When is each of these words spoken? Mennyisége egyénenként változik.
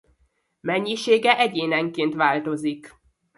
Mennyisége 0.61 1.37
egyénenként 1.37 2.15
változik. 2.15 2.95